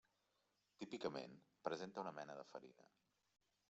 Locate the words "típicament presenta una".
0.85-2.17